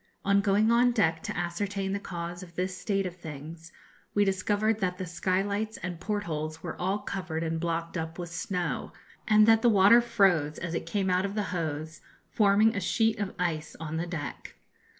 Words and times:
On 0.25 0.41
going 0.41 0.71
on 0.71 0.93
deck 0.93 1.21
to 1.21 1.37
ascertain 1.37 1.93
the 1.93 1.99
cause 1.99 2.41
of 2.41 2.55
this 2.55 2.75
state 2.75 3.05
of 3.05 3.17
things, 3.17 3.71
we 4.15 4.25
discovered 4.25 4.79
that 4.79 4.97
the 4.97 5.05
sky 5.05 5.43
lights 5.43 5.77
and 5.83 5.99
portholes 5.99 6.63
were 6.63 6.75
all 6.81 6.97
covered 6.97 7.43
and 7.43 7.59
blocked 7.59 7.95
up 7.95 8.17
with 8.17 8.31
snow, 8.31 8.93
and 9.27 9.45
that 9.47 9.61
the 9.61 9.69
water 9.69 10.01
froze 10.01 10.57
as 10.57 10.73
it 10.73 10.87
came 10.87 11.11
out 11.11 11.23
of 11.23 11.35
the 11.35 11.43
hose, 11.53 12.01
forming 12.31 12.75
a 12.75 12.81
sheet 12.81 13.19
of 13.19 13.35
ice 13.37 13.75
on 13.79 13.97
the 13.97 14.07
deck. 14.07 14.55